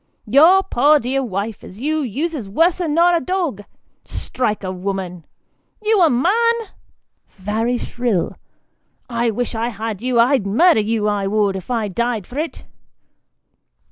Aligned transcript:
Your 0.25 0.63
poor 0.63 0.99
dear 0.99 1.21
wife 1.23 1.63
as 1.63 1.79
you 1.79 1.99
uses 2.01 2.49
worser 2.49 2.87
nor 2.87 3.13
a 3.13 3.19
dog 3.19 3.61
strike 4.03 4.63
a 4.63 4.71
woman 4.71 5.27
you 5.79 6.01
a 6.01 6.09
man! 6.09 6.53
(very 7.35 7.77
shrill,) 7.77 8.33
I 9.11 9.29
wish 9.29 9.53
I 9.53 9.67
had 9.67 10.01
you 10.01 10.19
I'd 10.19 10.47
murder 10.47 10.79
you, 10.81 11.07
I 11.07 11.27
would, 11.27 11.55
if 11.55 11.69
I 11.69 11.87
died 11.87 12.25
for 12.25 12.39
it 12.39 12.65